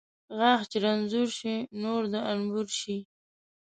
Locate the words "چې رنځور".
0.71-1.29